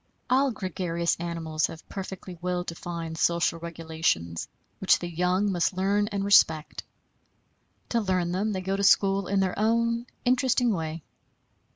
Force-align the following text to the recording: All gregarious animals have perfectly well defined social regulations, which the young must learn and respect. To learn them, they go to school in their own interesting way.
All 0.31 0.49
gregarious 0.49 1.15
animals 1.17 1.67
have 1.67 1.87
perfectly 1.87 2.35
well 2.41 2.63
defined 2.63 3.19
social 3.19 3.59
regulations, 3.59 4.47
which 4.79 4.97
the 4.97 5.07
young 5.07 5.51
must 5.51 5.73
learn 5.77 6.07
and 6.07 6.25
respect. 6.25 6.81
To 7.89 8.01
learn 8.01 8.31
them, 8.31 8.51
they 8.51 8.61
go 8.61 8.75
to 8.75 8.83
school 8.83 9.27
in 9.27 9.41
their 9.41 9.53
own 9.59 10.07
interesting 10.25 10.71
way. 10.71 11.03